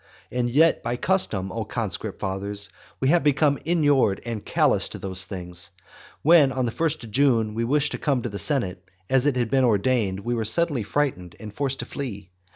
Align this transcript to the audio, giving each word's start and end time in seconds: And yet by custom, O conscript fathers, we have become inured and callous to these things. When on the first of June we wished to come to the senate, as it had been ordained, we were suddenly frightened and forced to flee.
And 0.31 0.49
yet 0.49 0.81
by 0.81 0.97
custom, 0.97 1.51
O 1.51 1.63
conscript 1.63 2.19
fathers, 2.19 2.69
we 2.99 3.09
have 3.09 3.23
become 3.23 3.59
inured 3.65 4.19
and 4.25 4.43
callous 4.43 4.89
to 4.89 4.97
these 4.97 5.27
things. 5.27 5.69
When 6.23 6.51
on 6.51 6.65
the 6.65 6.71
first 6.71 7.03
of 7.03 7.11
June 7.11 7.53
we 7.53 7.63
wished 7.65 7.91
to 7.91 7.99
come 7.99 8.23
to 8.23 8.29
the 8.29 8.39
senate, 8.39 8.83
as 9.11 9.27
it 9.27 9.35
had 9.35 9.51
been 9.51 9.63
ordained, 9.63 10.21
we 10.21 10.33
were 10.33 10.43
suddenly 10.43 10.81
frightened 10.81 11.35
and 11.39 11.53
forced 11.53 11.77
to 11.81 11.85
flee. 11.85 12.31